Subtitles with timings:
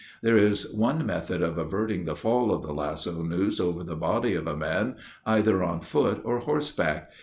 [0.23, 4.33] There is one method of averting the fall of the lasso noose over the body
[4.33, 4.95] of a man,
[5.27, 7.11] either on foot or horseback.